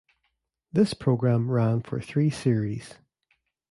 This 0.73 0.95
programme 0.95 1.51
ran 1.51 1.81
for 1.83 2.01
three 2.01 2.31
series. 2.31 2.95